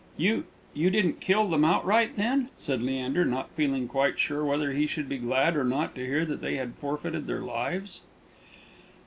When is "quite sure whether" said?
3.87-4.71